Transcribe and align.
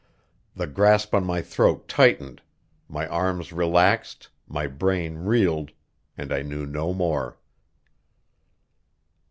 The 0.55 0.65
grasp 0.65 1.13
on 1.13 1.23
my 1.25 1.43
throat 1.43 1.87
tightened; 1.87 2.41
my 2.89 3.05
arms 3.07 3.53
relaxed, 3.53 4.29
my 4.47 4.65
brain 4.65 5.19
reeled, 5.19 5.73
and 6.17 6.33
I 6.33 6.41
knew 6.41 6.65
no 6.65 6.91
more. 6.91 7.37